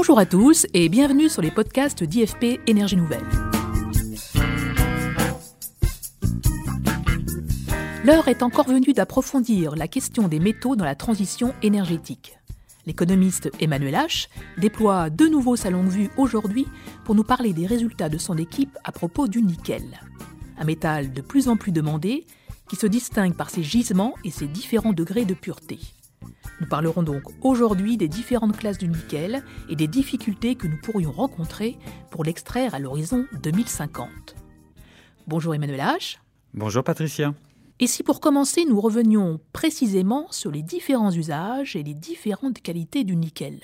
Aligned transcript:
Bonjour 0.00 0.20
à 0.20 0.26
tous 0.26 0.64
et 0.74 0.88
bienvenue 0.88 1.28
sur 1.28 1.42
les 1.42 1.50
podcasts 1.50 2.04
d'IFP 2.04 2.60
Énergie 2.68 2.94
Nouvelle. 2.94 3.24
L'heure 8.04 8.28
est 8.28 8.44
encore 8.44 8.68
venue 8.68 8.92
d'approfondir 8.92 9.74
la 9.74 9.88
question 9.88 10.28
des 10.28 10.38
métaux 10.38 10.76
dans 10.76 10.84
la 10.84 10.94
transition 10.94 11.52
énergétique. 11.62 12.38
L'économiste 12.86 13.50
Emmanuel 13.58 13.94
H 13.94 14.28
déploie 14.56 15.10
deux 15.10 15.28
nouveaux 15.28 15.56
salons 15.56 15.82
de 15.82 15.90
vue 15.90 16.10
aujourd'hui 16.16 16.68
pour 17.04 17.16
nous 17.16 17.24
parler 17.24 17.52
des 17.52 17.66
résultats 17.66 18.08
de 18.08 18.18
son 18.18 18.38
équipe 18.38 18.78
à 18.84 18.92
propos 18.92 19.26
du 19.26 19.42
nickel. 19.42 19.82
Un 20.58 20.64
métal 20.64 21.12
de 21.12 21.22
plus 21.22 21.48
en 21.48 21.56
plus 21.56 21.72
demandé 21.72 22.24
qui 22.68 22.76
se 22.76 22.86
distingue 22.86 23.34
par 23.34 23.50
ses 23.50 23.64
gisements 23.64 24.14
et 24.24 24.30
ses 24.30 24.46
différents 24.46 24.92
degrés 24.92 25.24
de 25.24 25.34
pureté. 25.34 25.80
Nous 26.60 26.66
parlerons 26.66 27.04
donc 27.04 27.22
aujourd'hui 27.42 27.96
des 27.96 28.08
différentes 28.08 28.56
classes 28.56 28.78
du 28.78 28.88
nickel 28.88 29.44
et 29.68 29.76
des 29.76 29.86
difficultés 29.86 30.56
que 30.56 30.66
nous 30.66 30.78
pourrions 30.78 31.12
rencontrer 31.12 31.78
pour 32.10 32.24
l'extraire 32.24 32.74
à 32.74 32.80
l'horizon 32.80 33.26
2050. 33.42 34.08
Bonjour 35.28 35.54
Emmanuel 35.54 35.80
H. 35.80 36.18
Bonjour 36.54 36.82
Patricia. 36.82 37.32
Et 37.78 37.86
si 37.86 38.02
pour 38.02 38.20
commencer 38.20 38.64
nous 38.64 38.80
revenions 38.80 39.38
précisément 39.52 40.26
sur 40.32 40.50
les 40.50 40.62
différents 40.62 41.12
usages 41.12 41.76
et 41.76 41.84
les 41.84 41.94
différentes 41.94 42.60
qualités 42.60 43.04
du 43.04 43.14
nickel? 43.14 43.60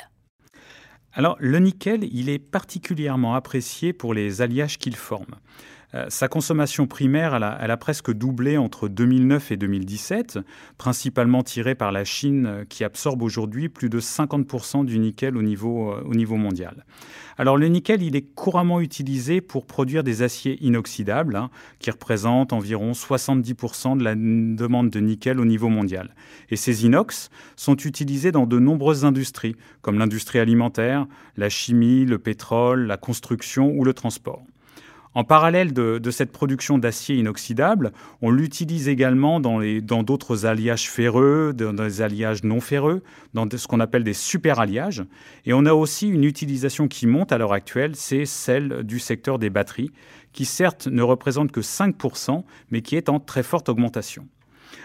Alors 1.12 1.36
le 1.40 1.58
nickel, 1.58 2.08
il 2.12 2.28
est 2.28 2.38
particulièrement 2.38 3.34
apprécié 3.34 3.92
pour 3.92 4.14
les 4.14 4.40
alliages 4.40 4.78
qu'il 4.78 4.94
forme. 4.94 5.34
Euh, 5.94 6.06
sa 6.08 6.28
consommation 6.28 6.86
primaire, 6.86 7.34
elle 7.34 7.70
a, 7.70 7.76
presque 7.76 8.12
doublé 8.12 8.56
entre 8.56 8.88
2009 8.88 9.52
et 9.52 9.56
2017, 9.56 10.38
principalement 10.76 11.42
tirée 11.42 11.74
par 11.74 11.92
la 11.92 12.04
Chine 12.04 12.46
euh, 12.46 12.64
qui 12.68 12.82
absorbe 12.84 13.22
aujourd'hui 13.22 13.68
plus 13.68 13.88
de 13.88 14.00
50% 14.00 14.84
du 14.84 14.98
nickel 14.98 15.36
au 15.36 15.42
niveau, 15.42 15.92
euh, 15.92 16.02
au 16.04 16.14
niveau 16.14 16.36
mondial. 16.36 16.84
Alors 17.38 17.56
le 17.56 17.68
nickel, 17.68 18.02
il 18.02 18.16
est 18.16 18.22
couramment 18.34 18.80
utilisé 18.80 19.40
pour 19.40 19.66
produire 19.66 20.02
des 20.02 20.22
aciers 20.22 20.58
inoxydables, 20.64 21.36
hein, 21.36 21.50
qui 21.78 21.90
représentent 21.90 22.52
environ 22.52 22.92
70% 22.92 23.96
de 23.96 24.04
la 24.04 24.14
demande 24.14 24.90
de 24.90 25.00
nickel 25.00 25.38
au 25.38 25.44
niveau 25.44 25.68
mondial. 25.68 26.14
Et 26.50 26.56
ces 26.56 26.84
inox 26.84 27.30
sont 27.56 27.76
utilisés 27.76 28.32
dans 28.32 28.46
de 28.46 28.58
nombreuses 28.58 29.04
industries, 29.04 29.56
comme 29.82 29.98
l'industrie 29.98 30.38
alimentaire, 30.38 31.06
la 31.36 31.48
chimie, 31.48 32.04
le 32.04 32.18
pétrole, 32.18 32.86
la 32.86 32.96
construction 32.96 33.72
ou 33.72 33.84
le 33.84 33.94
transport. 33.94 34.44
En 35.14 35.22
parallèle 35.22 35.72
de, 35.72 36.10
cette 36.10 36.32
production 36.32 36.76
d'acier 36.76 37.16
inoxydable, 37.16 37.92
on 38.20 38.30
l'utilise 38.30 38.88
également 38.88 39.38
dans 39.38 40.02
d'autres 40.02 40.44
alliages 40.44 40.90
ferreux, 40.90 41.52
dans 41.56 41.72
des 41.72 42.02
alliages 42.02 42.42
non 42.42 42.60
ferreux, 42.60 43.02
dans 43.32 43.48
ce 43.48 43.66
qu'on 43.68 43.78
appelle 43.78 44.02
des 44.02 44.12
super-alliages. 44.12 45.04
Et 45.46 45.52
on 45.52 45.66
a 45.66 45.72
aussi 45.72 46.08
une 46.08 46.24
utilisation 46.24 46.88
qui 46.88 47.06
monte 47.06 47.30
à 47.30 47.38
l'heure 47.38 47.52
actuelle, 47.52 47.94
c'est 47.94 48.26
celle 48.26 48.82
du 48.82 48.98
secteur 48.98 49.38
des 49.38 49.50
batteries, 49.50 49.92
qui 50.32 50.44
certes 50.44 50.88
ne 50.88 51.02
représente 51.02 51.52
que 51.52 51.60
5%, 51.60 52.42
mais 52.70 52.82
qui 52.82 52.96
est 52.96 53.08
en 53.08 53.20
très 53.20 53.44
forte 53.44 53.68
augmentation. 53.68 54.26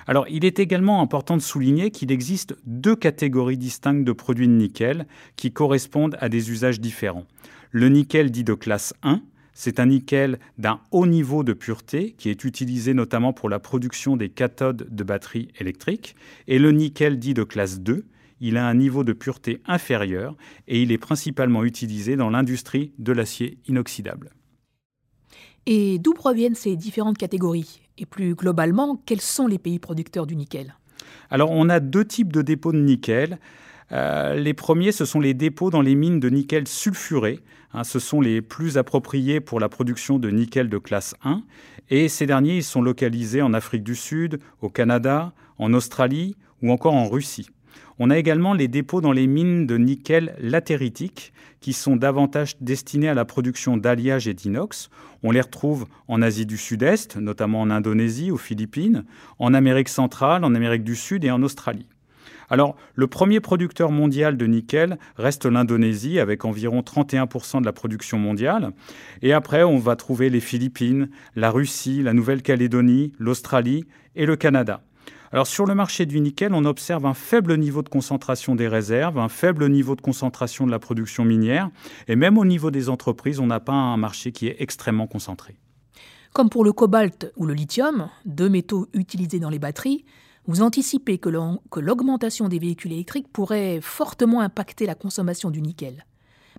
Alors, 0.05 0.27
il 0.29 0.45
est 0.45 0.59
également 0.59 1.01
important 1.01 1.37
de 1.37 1.41
souligner 1.41 1.89
qu'il 1.89 2.11
existe 2.11 2.55
deux 2.65 2.95
catégories 2.95 3.57
distinctes 3.57 4.03
de 4.03 4.11
produits 4.11 4.47
de 4.47 4.53
nickel 4.53 5.07
qui 5.35 5.51
correspondent 5.51 6.17
à 6.19 6.29
des 6.29 6.51
usages 6.51 6.79
différents. 6.79 7.25
Le 7.71 7.89
nickel 7.89 8.31
dit 8.31 8.43
de 8.43 8.53
classe 8.53 8.93
1, 9.03 9.21
c'est 9.59 9.81
un 9.81 9.87
nickel 9.87 10.39
d'un 10.57 10.79
haut 10.91 11.05
niveau 11.05 11.43
de 11.43 11.51
pureté 11.51 12.15
qui 12.17 12.29
est 12.29 12.45
utilisé 12.45 12.93
notamment 12.93 13.33
pour 13.33 13.49
la 13.49 13.59
production 13.59 14.15
des 14.15 14.29
cathodes 14.29 14.87
de 14.89 15.03
batteries 15.03 15.49
électriques. 15.59 16.15
Et 16.47 16.59
le 16.59 16.71
nickel 16.71 17.19
dit 17.19 17.33
de 17.33 17.43
classe 17.43 17.81
2, 17.81 18.05
il 18.39 18.55
a 18.55 18.65
un 18.65 18.73
niveau 18.73 19.03
de 19.03 19.11
pureté 19.11 19.61
inférieur 19.65 20.37
et 20.69 20.81
il 20.81 20.93
est 20.93 20.97
principalement 20.97 21.65
utilisé 21.65 22.15
dans 22.15 22.29
l'industrie 22.29 22.93
de 22.99 23.11
l'acier 23.11 23.57
inoxydable. 23.67 24.31
Et 25.65 25.99
d'où 25.99 26.13
proviennent 26.13 26.55
ces 26.55 26.77
différentes 26.77 27.17
catégories? 27.17 27.81
Et 27.97 28.05
plus 28.05 28.35
globalement, 28.35 28.95
quels 29.05 29.19
sont 29.19 29.47
les 29.47 29.59
pays 29.59 29.79
producteurs 29.79 30.25
du 30.25 30.37
nickel? 30.37 30.75
Alors 31.29 31.51
on 31.51 31.67
a 31.67 31.81
deux 31.81 32.05
types 32.05 32.31
de 32.31 32.41
dépôts 32.41 32.71
de 32.71 32.79
nickel. 32.79 33.37
Euh, 33.91 34.35
les 34.35 34.53
premiers, 34.53 34.91
ce 34.91 35.05
sont 35.05 35.19
les 35.19 35.33
dépôts 35.33 35.69
dans 35.69 35.81
les 35.81 35.95
mines 35.95 36.19
de 36.19 36.29
nickel 36.29 36.67
sulfuré. 36.67 37.39
Hein, 37.73 37.83
ce 37.83 37.99
sont 37.99 38.21
les 38.21 38.41
plus 38.41 38.77
appropriés 38.77 39.39
pour 39.39 39.59
la 39.59 39.69
production 39.69 40.19
de 40.19 40.29
nickel 40.29 40.69
de 40.69 40.77
classe 40.77 41.15
1. 41.23 41.43
Et 41.89 42.07
ces 42.07 42.25
derniers, 42.25 42.57
ils 42.57 42.63
sont 42.63 42.81
localisés 42.81 43.41
en 43.41 43.53
Afrique 43.53 43.83
du 43.83 43.95
Sud, 43.95 44.39
au 44.61 44.69
Canada, 44.69 45.33
en 45.57 45.73
Australie 45.73 46.35
ou 46.61 46.71
encore 46.71 46.93
en 46.93 47.07
Russie. 47.07 47.49
On 47.99 48.09
a 48.09 48.17
également 48.17 48.53
les 48.53 48.67
dépôts 48.67 49.01
dans 49.01 49.11
les 49.11 49.27
mines 49.27 49.67
de 49.67 49.77
nickel 49.77 50.35
latéritique, 50.39 51.33
qui 51.59 51.73
sont 51.73 51.97
davantage 51.97 52.55
destinés 52.61 53.09
à 53.09 53.13
la 53.13 53.25
production 53.25 53.75
d'alliages 53.75 54.27
et 54.29 54.33
d'inox. 54.33 54.89
On 55.23 55.31
les 55.31 55.41
retrouve 55.41 55.85
en 56.07 56.21
Asie 56.21 56.45
du 56.45 56.57
Sud-Est, 56.57 57.17
notamment 57.17 57.59
en 57.59 57.69
Indonésie, 57.69 58.31
aux 58.31 58.37
Philippines, 58.37 59.03
en 59.37 59.53
Amérique 59.53 59.89
centrale, 59.89 60.45
en 60.45 60.55
Amérique 60.55 60.85
du 60.85 60.95
Sud 60.95 61.25
et 61.25 61.31
en 61.31 61.43
Australie. 61.43 61.87
Alors, 62.49 62.75
le 62.95 63.07
premier 63.07 63.39
producteur 63.39 63.91
mondial 63.91 64.37
de 64.37 64.45
nickel 64.45 64.97
reste 65.17 65.45
l'Indonésie, 65.45 66.19
avec 66.19 66.45
environ 66.45 66.81
31% 66.81 67.61
de 67.61 67.65
la 67.65 67.73
production 67.73 68.17
mondiale. 68.17 68.71
Et 69.21 69.33
après, 69.33 69.63
on 69.63 69.77
va 69.77 69.95
trouver 69.95 70.29
les 70.29 70.39
Philippines, 70.39 71.09
la 71.35 71.51
Russie, 71.51 72.01
la 72.01 72.13
Nouvelle-Calédonie, 72.13 73.13
l'Australie 73.19 73.85
et 74.15 74.25
le 74.25 74.35
Canada. 74.35 74.81
Alors 75.31 75.45
sur 75.45 75.67
le 75.67 75.75
marché 75.75 76.07
du 76.07 76.19
nickel, 76.19 76.55
on 76.55 76.65
observe 76.65 77.05
un 77.05 77.13
faible 77.13 77.55
niveau 77.57 77.83
de 77.83 77.89
concentration 77.89 78.55
des 78.55 78.67
réserves, 78.67 79.19
un 79.19 79.29
faible 79.29 79.69
niveau 79.69 79.95
de 79.95 80.01
concentration 80.01 80.65
de 80.65 80.71
la 80.71 80.79
production 80.79 81.23
minière, 81.23 81.69
et 82.07 82.15
même 82.15 82.39
au 82.39 82.45
niveau 82.45 82.71
des 82.71 82.89
entreprises, 82.89 83.39
on 83.39 83.45
n'a 83.45 83.59
pas 83.59 83.73
un 83.73 83.97
marché 83.97 84.31
qui 84.31 84.47
est 84.47 84.55
extrêmement 84.57 85.05
concentré. 85.05 85.59
Comme 86.33 86.49
pour 86.49 86.63
le 86.63 86.73
cobalt 86.73 87.31
ou 87.37 87.45
le 87.45 87.53
lithium, 87.53 88.09
deux 88.25 88.49
métaux 88.49 88.87
utilisés 88.93 89.39
dans 89.39 89.51
les 89.51 89.59
batteries, 89.59 90.03
vous 90.49 90.63
anticipez 90.63 91.19
que 91.19 91.29
l'augmentation 91.79 92.49
des 92.49 92.57
véhicules 92.57 92.91
électriques 92.91 93.27
pourrait 93.31 93.81
fortement 93.83 94.41
impacter 94.41 94.87
la 94.87 94.95
consommation 94.95 95.51
du 95.51 95.61
nickel. 95.61 96.07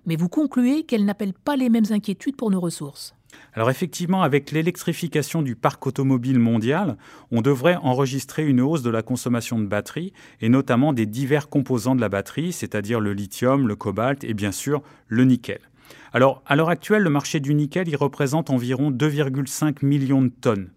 Mais 0.05 0.15
vous 0.15 0.29
concluez 0.29 0.83
qu'elle 0.83 1.03
n'appelle 1.03 1.33
pas 1.33 1.57
les 1.57 1.67
mêmes 1.67 1.91
inquiétudes 1.91 2.37
pour 2.37 2.51
nos 2.51 2.61
ressources. 2.61 3.13
Alors 3.53 3.69
effectivement, 3.69 4.23
avec 4.23 4.51
l'électrification 4.51 5.41
du 5.41 5.57
parc 5.57 5.85
automobile 5.85 6.39
mondial, 6.39 6.95
on 7.31 7.41
devrait 7.41 7.75
enregistrer 7.83 8.47
une 8.47 8.61
hausse 8.61 8.81
de 8.81 8.89
la 8.89 9.01
consommation 9.01 9.59
de 9.59 9.65
batteries 9.65 10.13
et 10.39 10.47
notamment 10.47 10.93
des 10.93 11.05
divers 11.05 11.49
composants 11.49 11.95
de 11.95 12.01
la 12.01 12.09
batterie, 12.09 12.53
c'est-à-dire 12.53 13.01
le 13.01 13.11
lithium, 13.11 13.67
le 13.67 13.75
cobalt 13.75 14.23
et 14.23 14.33
bien 14.33 14.53
sûr 14.53 14.83
le 15.07 15.25
nickel. 15.25 15.59
Alors 16.13 16.43
à 16.45 16.55
l'heure 16.55 16.69
actuelle, 16.69 17.03
le 17.03 17.09
marché 17.09 17.41
du 17.41 17.53
nickel 17.53 17.89
y 17.89 17.97
représente 17.97 18.51
environ 18.51 18.89
2,5 18.89 19.85
millions 19.85 20.21
de 20.21 20.29
tonnes. 20.29 20.69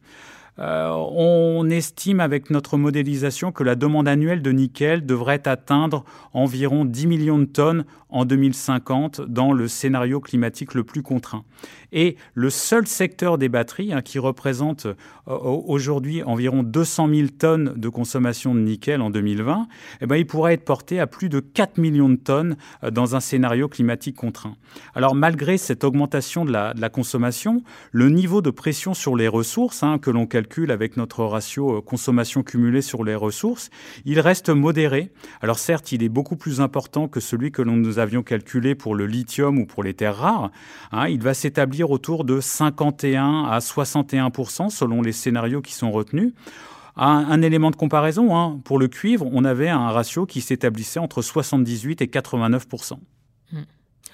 Euh, 0.59 0.91
on 0.91 1.69
estime 1.69 2.21
avec 2.21 2.51
notre 2.51 2.77
modélisation 2.77 3.51
que 3.51 3.65
la 3.65 3.75
demande 3.75 4.07
annuelle 4.07 4.43
de 4.43 4.53
nickel 4.53 5.05
devrait 5.05 5.47
atteindre 5.49 6.05
environ 6.33 6.85
10 6.85 7.07
millions 7.09 7.39
de 7.39 7.45
tonnes 7.45 7.85
en 8.09 8.25
2050 8.25 9.23
dans 9.23 9.53
le 9.53 9.67
scénario 9.67 10.21
climatique 10.21 10.75
le 10.75 10.85
plus 10.85 11.03
contraint. 11.03 11.43
Et 11.91 12.17
le 12.35 12.49
seul 12.49 12.87
secteur 12.87 13.39
des 13.39 13.49
batteries, 13.49 13.93
hein, 13.93 14.03
qui 14.03 14.21
représente 14.21 14.87
euh, 14.87 14.95
aujourd'hui 15.27 16.23
environ 16.23 16.63
200 16.63 17.09
000 17.13 17.29
tonnes 17.37 17.73
de 17.75 17.89
consommation 17.89 18.55
de 18.55 18.61
nickel 18.61 19.01
en 19.01 19.11
2020, 19.11 19.67
eh 20.01 20.07
ben, 20.07 20.17
il 20.17 20.27
pourrait 20.27 20.55
être 20.55 20.65
porté 20.65 21.01
à 21.01 21.09
plus 21.09 21.29
de 21.29 21.41
4 21.41 21.79
millions 21.79 22.09
de 22.09 22.17
tonnes 22.17 22.57
euh, 22.85 22.93
dans 22.93 23.17
un 23.17 23.21
scénario 23.21 23.69
climatique 23.69 24.17
contraint. 24.17 24.57
Alors 24.95 25.17
malgré 25.17 25.59
cette 25.59 25.83
augmentation 25.83 26.45
de 26.45 26.53
la, 26.53 26.75
consommation, 26.91 27.65
le 27.91 28.11
niveau 28.11 28.43
de 28.43 28.51
pression 28.51 28.95
sur 28.95 29.17
les 29.17 29.27
ressources, 29.27 29.83
hein, 29.83 29.99
que 29.99 30.11
l'on 30.11 30.27
calcule 30.27 30.44
avec 30.71 30.97
notre 30.97 31.25
ratio 31.25 31.79
euh, 31.79 31.81
consommation 31.81 32.43
cumulée 32.43 32.83
sur 32.83 33.05
les 33.05 33.15
ressources, 33.15 33.71
il 34.05 34.21
reste 34.21 34.49
modéré. 34.51 35.13
Alors 35.41 35.59
certes, 35.59 35.93
il 35.93 36.03
est 36.03 36.09
beaucoup 36.09 36.37
plus 36.37 36.61
important 36.61 37.09
que 37.09 37.21
celui 37.21 37.51
que 37.51 37.63
nous 37.63 37.99
avions 37.99 38.23
calculé 38.23 38.75
pour 38.75 38.95
le 38.95 39.07
lithium 39.07 39.59
ou 39.59 39.67
pour 39.67 39.83
les 39.83 39.95
terres 39.95 40.17
rares, 40.17 40.51
hein, 40.93 41.09
il 41.09 41.23
va 41.23 41.35
s'établir 41.35 41.91
autour 41.91 42.25
de 42.25 42.41
51 42.41 43.45
à 43.45 43.59
61% 43.59 44.71
selon 44.71 45.03
les 45.03 45.13
scénarios 45.13 45.63
qui 45.63 45.73
sont 45.73 45.91
retenus. 45.91 46.33
Un, 46.97 47.43
élément 47.43 47.73
de 47.73 47.77
comparaison, 47.77 48.37
hein, 48.37 48.61
pour 48.65 48.79
le 48.79 48.87
cuivre, 48.87 49.27
on 49.33 49.45
avait 49.45 49.69
un 49.69 49.91
ratio 49.91 50.27
qui 50.27 50.41
s'établissait 50.41 51.01
entre 51.01 51.23
78 51.23 52.03
et 52.03 52.07
89% 52.07 52.99
hmm. 53.51 53.63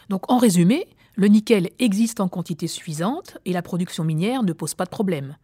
Donc 0.09 0.33
en 0.33 0.39
résumé, 0.39 0.87
le 1.17 1.27
nickel 1.27 1.69
existe 1.79 2.21
en 2.21 2.29
quantité 2.29 2.67
suffisante 2.67 3.37
et 3.45 3.53
la 3.53 3.61
production 3.61 4.03
minière 4.03 4.43
ne 4.43 4.55
pose 4.55 4.75
pas 4.75 4.87
de 4.87 4.91
problème. 4.91 5.37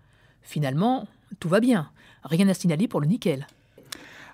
Finalement, 0.47 1.09
tout 1.41 1.49
va 1.49 1.61
bien. 1.61 1.91
Rien 2.25 2.49
à 2.49 2.55
signaler 2.55 2.89
pour 2.89 3.01
le 3.01 3.07
nickel. 3.07 3.47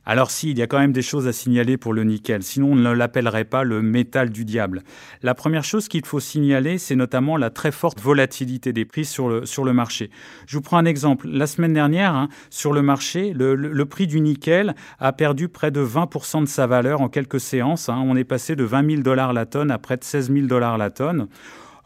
alors 0.04 0.30
si, 0.30 0.50
il 0.50 0.58
y 0.58 0.62
a 0.62 0.66
quand 0.66 0.78
même 0.78 0.92
des 0.92 1.02
choses 1.02 1.26
à 1.26 1.32
signaler 1.32 1.76
pour 1.76 1.94
le 1.94 2.04
nickel, 2.04 2.42
sinon 2.42 2.72
on 2.72 2.74
ne 2.74 2.92
l'appellerait 2.92 3.44
pas 3.44 3.64
le 3.64 3.82
métal 3.82 4.30
du 4.30 4.44
diable. 4.44 4.82
La 5.22 5.34
première 5.34 5.64
chose 5.64 5.88
qu'il 5.88 6.04
faut 6.04 6.20
signaler, 6.20 6.76
c'est 6.78 6.96
notamment 6.96 7.36
la 7.36 7.50
très 7.50 7.70
forte 7.70 8.00
volatilité 8.00 8.72
des 8.72 8.84
prix 8.84 9.04
sur 9.04 9.28
le, 9.28 9.46
sur 9.46 9.64
le 9.64 9.72
marché. 9.72 10.10
Je 10.46 10.56
vous 10.56 10.62
prends 10.62 10.76
un 10.76 10.84
exemple. 10.84 11.28
La 11.28 11.46
semaine 11.46 11.72
dernière, 11.72 12.14
hein, 12.14 12.28
sur 12.50 12.72
le 12.72 12.82
marché, 12.82 13.32
le, 13.32 13.54
le, 13.54 13.86
prix 13.86 14.06
du 14.06 14.20
nickel 14.20 14.74
a 14.98 15.12
perdu 15.12 15.48
près 15.48 15.70
de 15.70 15.84
20% 15.84 16.42
de 16.42 16.46
sa 16.46 16.66
valeur 16.66 17.00
en 17.00 17.08
quelques 17.08 17.40
séances. 17.40 17.88
Hein. 17.88 18.02
On 18.04 18.16
est 18.16 18.24
passé 18.24 18.56
de 18.56 18.64
20 18.64 18.90
000 18.90 19.02
dollars 19.02 19.32
la 19.32 19.46
tonne 19.46 19.70
à 19.70 19.78
près 19.78 19.96
de 19.96 20.04
16 20.04 20.32
000 20.32 20.46
dollars 20.46 20.78
la 20.78 20.90
tonne. 20.90 21.28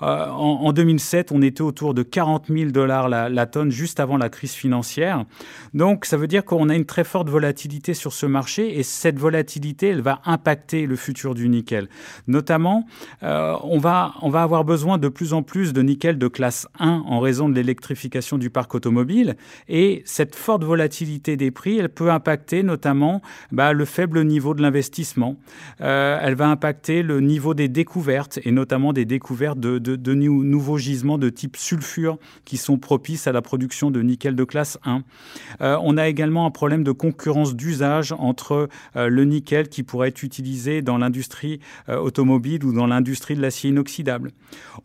Euh, 0.02 0.26
en, 0.28 0.72
2007, 0.72 1.32
on 1.32 1.40
était 1.42 1.62
autour 1.62 1.94
de 1.94 2.02
40 2.02 2.46
000 2.48 2.70
dollars 2.70 3.08
la, 3.08 3.46
tonne 3.46 3.70
juste 3.70 4.00
avant 4.00 4.16
la 4.16 4.28
crise 4.28 4.52
financière. 4.52 5.24
Donc, 5.74 6.04
ça 6.04 6.16
veut 6.16 6.26
dire 6.26 6.44
qu'on 6.44 6.68
a 6.68 6.74
une 6.74 6.84
très 6.84 7.04
forte 7.04 7.28
volatilité 7.28 7.94
sur 7.94 8.12
ce 8.12 8.26
marché 8.26 8.78
et 8.78 8.82
cette 8.82 9.18
volatilité, 9.18 9.88
elle 9.88 10.02
va 10.02 10.20
impacter 10.24 10.86
le 10.86 10.96
futur 10.96 11.34
du 11.34 11.48
nickel. 11.48 11.88
Notamment, 12.26 12.86
euh, 13.22 13.54
on, 13.62 13.78
va, 13.78 14.14
avoir 14.22 14.64
besoin 14.64 14.98
de 14.98 15.08
plus 15.08 15.32
en 15.32 15.42
plus 15.42 15.72
de 15.72 15.82
nickel 15.82 16.18
de 16.18 16.28
classe 16.28 16.66
1 16.78 17.04
en 17.06 17.20
raison 17.20 17.48
de 17.48 17.54
l'électrification 17.54 18.38
du 18.38 18.50
parc 18.50 18.74
automobile 18.74 19.36
et 19.68 20.02
cette 20.04 20.34
forte 20.34 20.64
volatilité 20.64 21.36
des 21.36 21.50
prix, 21.50 21.78
elle 21.78 21.88
peut 21.88 22.10
impacter 22.10 22.62
notamment 22.62 23.22
bah, 23.52 23.72
le 23.72 23.84
faible 23.84 24.24
niveau 24.24 24.54
de 24.54 24.62
l'investissement. 24.62 25.36
Euh, 25.80 26.18
elle 26.20 26.34
va 26.34 26.48
impacter 26.48 27.02
le 27.02 27.20
niveau 27.20 27.54
des 27.54 27.68
découvertes 27.68 28.38
et 28.44 28.50
notamment 28.50 28.92
des 28.92 29.04
découvertes 29.04 29.58
de, 29.58 29.78
nouveaux 29.94 30.78
gisements 30.78 31.18
de 31.18 31.28
type 31.28 31.56
sulfure 31.56 32.18
qui 32.44 32.56
sont 32.56 32.78
propices 32.78 33.26
à 33.26 33.32
la 33.32 33.42
production 33.42 33.90
de 33.90 34.02
nickel 34.02 34.34
de 34.34 34.44
classe 34.44 34.78
1. 34.84 35.02
Euh, 35.60 35.78
on 35.82 35.96
a 35.96 36.08
également 36.08 36.46
un 36.46 36.50
problème 36.50 36.84
de 36.84 36.92
concurrence 36.92 37.54
d'usage 37.54 38.12
entre 38.18 38.68
euh, 38.96 39.08
le 39.08 39.24
nickel 39.24 39.68
qui 39.68 39.82
pourrait 39.82 40.08
être 40.08 40.22
utilisé 40.22 40.82
dans 40.82 40.98
l'industrie 40.98 41.60
euh, 41.88 41.98
automobile 41.98 42.64
ou 42.64 42.72
dans 42.72 42.86
l'industrie 42.86 43.36
de 43.36 43.42
l'acier 43.42 43.70
inoxydable. 43.70 44.32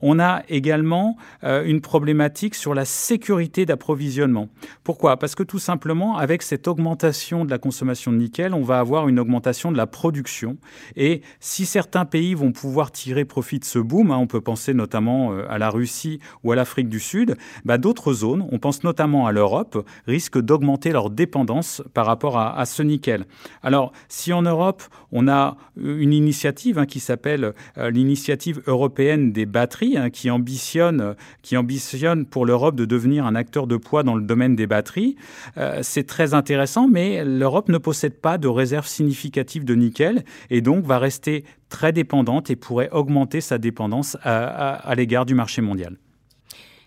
On 0.01 0.19
a 0.19 0.44
également 0.50 1.18
une 1.44 1.81
problématique 1.81 2.56
sur 2.56 2.74
la 2.74 2.86
sécurité 2.86 3.65
d'approvisionnement. 3.65 4.50
Pourquoi? 4.83 5.18
Parce 5.18 5.36
que 5.36 5.44
tout 5.44 5.59
simplement, 5.59 6.18
avec 6.18 6.42
cette 6.42 6.68
augmentation 6.68 7.45
de 7.45 7.50
la 7.50 7.57
consommation 7.57 8.12
de 8.12 8.18
nickel, 8.18 8.53
on 8.53 8.63
va 8.63 8.80
avoir 8.80 9.07
une 9.07 9.19
augmentation 9.19 9.71
de 9.71 9.77
la 9.77 9.88
production. 9.88 10.57
Et 10.95 11.21
si 11.39 11.65
certains 11.65 12.06
pays 12.06 12.33
vont 12.33 12.51
pouvoir 12.51 12.92
tirer 12.92 13.25
profit 13.25 13.59
de 13.59 13.65
ce 13.65 13.80
boom, 13.80 14.12
hein, 14.12 14.18
on 14.18 14.27
peut 14.27 14.42
penser 14.42 14.74
notamment 14.74 14.90
notamment 14.91 15.31
euh, 15.31 15.45
à 15.49 15.57
la 15.57 15.69
Russie 15.69 16.19
ou 16.43 16.51
à 16.51 16.55
l'Afrique 16.55 16.89
du 16.89 16.99
Sud, 16.99 17.38
bah, 17.63 17.77
d'autres 17.77 18.11
zones, 18.11 18.45
on 18.51 18.59
pense 18.59 18.83
notamment 18.83 19.25
à 19.25 19.31
l'Europe, 19.31 19.88
risquent 20.05 20.41
d'augmenter 20.41 20.91
leur 20.91 21.09
dépendance 21.09 21.81
par 21.93 22.05
rapport 22.05 22.38
à, 22.38 22.65
ce 22.65 22.83
nickel. 22.83 23.25
Alors, 23.63 23.93
si 24.09 24.33
en 24.33 24.41
Europe, 24.41 24.83
on 25.13 25.29
a 25.29 25.55
une 25.77 26.11
initiative 26.11 26.77
hein, 26.77 26.85
qui 26.85 26.99
s'appelle 26.99 27.53
euh, 27.77 27.89
l'initiative 27.89 28.61
européenne 28.67 29.31
des 29.31 29.45
batteries, 29.45 29.97
hein, 29.97 30.09
qui, 30.09 30.29
ambitionne, 30.29 31.15
qui 31.41 31.55
ambitionne 31.55 32.25
pour 32.25 32.45
l'Europe 32.45 32.75
de 32.75 32.85
devenir 32.85 33.25
un 33.25 33.35
acteur 33.35 33.67
de 33.67 33.77
poids 33.77 34.03
dans 34.03 34.15
le 34.15 34.23
domaine 34.23 34.57
des 34.57 34.67
batteries, 34.67 35.15
euh, 35.57 35.79
c'est 35.83 36.05
très 36.05 36.33
intéressant, 36.33 36.89
mais 36.89 37.23
l'Europe 37.23 37.69
ne 37.69 37.77
possède 37.77 38.19
pas 38.19 38.38
de 38.38 38.49
réserve 38.49 38.88
significative 38.88 39.63
de 39.63 39.75
nickel 39.75 40.25
et 40.49 40.61
donc 40.61 40.83
va 40.83 40.99
rester 40.99 41.45
très 41.71 41.91
dépendante 41.91 42.51
et 42.51 42.56
pourrait 42.56 42.89
augmenter 42.91 43.41
sa 43.41 43.57
dépendance 43.57 44.15
à, 44.21 44.94
l'égard 44.95 45.25
du 45.25 45.33
marché 45.33 45.63
mondial. 45.63 45.97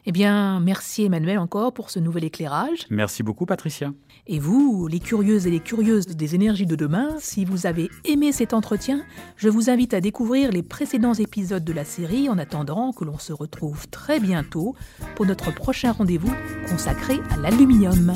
Eh 0.06 0.12
bien, 0.12 0.60
merci 0.60 1.04
Emmanuel 1.06 1.38
encore 1.38 1.72
pour 1.72 1.88
ce 1.88 1.98
nouvel 1.98 2.24
éclairage. 2.24 2.80
Merci 2.90 3.22
beaucoup 3.22 3.46
Patricia. 3.46 3.90
Et 4.26 4.38
vous, 4.38 4.86
les 4.86 5.00
curieuses 5.00 5.46
et 5.46 5.50
les 5.50 5.60
curieuses 5.60 6.06
des 6.06 6.34
énergies 6.34 6.66
de 6.66 6.76
demain, 6.76 7.08
si 7.18 7.46
vous 7.46 7.66
avez 7.66 7.88
aimé 8.04 8.30
cet 8.30 8.52
entretien, 8.52 9.02
je 9.36 9.48
vous 9.48 9.70
invite 9.70 9.94
à 9.94 10.02
découvrir 10.02 10.52
les 10.52 10.62
précédents 10.62 11.14
épisodes 11.14 11.64
de 11.64 11.72
la 11.72 11.84
série 11.84 12.28
en 12.28 12.36
attendant 12.36 12.92
que 12.92 13.04
l'on 13.04 13.18
se 13.18 13.32
retrouve 13.32 13.88
très 13.88 14.20
bientôt 14.20 14.74
pour 15.14 15.24
notre 15.24 15.54
prochain 15.54 15.92
rendez-vous 15.92 16.32
consacré 16.68 17.14
à 17.30 17.38
l'aluminium. 17.38 18.14